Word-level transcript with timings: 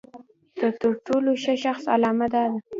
د 0.59 0.61
تر 0.81 0.93
ټولو 1.05 1.31
ښه 1.43 1.53
شخص 1.63 1.83
علامه 1.93 2.27
دا 2.33 2.43
ده. 2.51 2.59